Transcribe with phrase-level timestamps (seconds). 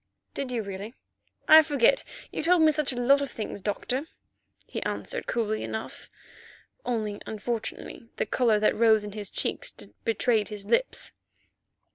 [0.33, 0.63] "Did you?
[0.63, 0.95] Really,
[1.47, 4.07] I forget; you told me such a lot of things, Doctor,"
[4.65, 6.09] he answered coolly enough,
[6.83, 9.69] only unfortunately the colour that rose in his cheeks
[10.03, 11.11] betrayed his lips.